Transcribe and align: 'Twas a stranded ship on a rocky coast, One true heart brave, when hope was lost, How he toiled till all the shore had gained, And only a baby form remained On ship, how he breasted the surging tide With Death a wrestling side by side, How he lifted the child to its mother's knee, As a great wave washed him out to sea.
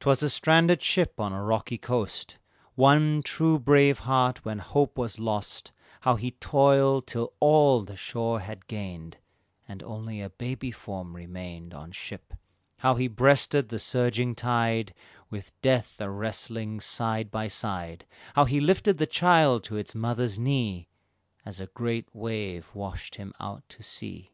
'Twas 0.00 0.24
a 0.24 0.28
stranded 0.28 0.82
ship 0.82 1.20
on 1.20 1.32
a 1.32 1.40
rocky 1.44 1.78
coast, 1.78 2.36
One 2.74 3.22
true 3.22 3.52
heart 3.58 3.64
brave, 3.64 4.38
when 4.44 4.58
hope 4.58 4.98
was 4.98 5.20
lost, 5.20 5.70
How 6.00 6.16
he 6.16 6.32
toiled 6.32 7.06
till 7.06 7.32
all 7.38 7.82
the 7.84 7.94
shore 7.94 8.40
had 8.40 8.66
gained, 8.66 9.18
And 9.68 9.80
only 9.84 10.20
a 10.20 10.30
baby 10.30 10.72
form 10.72 11.14
remained 11.14 11.72
On 11.74 11.92
ship, 11.92 12.34
how 12.78 12.96
he 12.96 13.06
breasted 13.06 13.68
the 13.68 13.78
surging 13.78 14.34
tide 14.34 14.94
With 15.30 15.52
Death 15.62 16.00
a 16.00 16.10
wrestling 16.10 16.80
side 16.80 17.30
by 17.30 17.46
side, 17.46 18.04
How 18.34 18.46
he 18.46 18.58
lifted 18.60 18.98
the 18.98 19.06
child 19.06 19.62
to 19.62 19.76
its 19.76 19.94
mother's 19.94 20.40
knee, 20.40 20.88
As 21.46 21.60
a 21.60 21.66
great 21.68 22.12
wave 22.12 22.68
washed 22.74 23.14
him 23.14 23.32
out 23.38 23.68
to 23.68 23.84
sea. 23.84 24.32